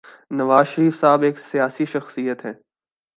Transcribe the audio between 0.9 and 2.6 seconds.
صاحب ایک سیاسی شخصیت ہیں۔